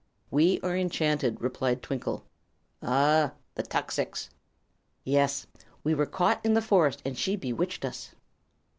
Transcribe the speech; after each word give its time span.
"We 0.31 0.59
are 0.61 0.75
enchanted," 0.75 1.39
replied 1.39 1.83
Twinkle. 1.83 2.25
"Ah. 2.81 3.33
The 3.53 3.61
tuxix?" 3.61 4.31
"Yes. 5.03 5.45
We 5.83 5.93
were 5.93 6.07
caught 6.07 6.43
in 6.43 6.55
the 6.55 6.59
forest, 6.63 7.03
and 7.05 7.15
she 7.15 7.35
bewitched 7.35 7.85
us." 7.85 8.15